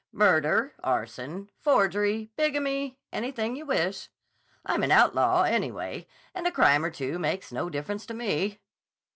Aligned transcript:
"Murder, 0.11 0.73
arson, 0.83 1.51
forgery, 1.59 2.31
bigamy, 2.35 2.97
anything 3.13 3.55
you 3.55 3.67
wish. 3.67 4.09
I'm 4.65 4.81
an 4.81 4.89
outlaw, 4.91 5.43
anyway, 5.43 6.07
and 6.33 6.47
a 6.47 6.51
crime 6.51 6.83
or 6.83 6.89
two 6.89 7.19
makes 7.19 7.51
no 7.51 7.69
difference 7.69 8.07
to 8.07 8.15
me." 8.15 8.57